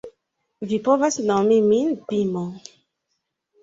[0.71, 2.47] Vi povas nomi min Bimo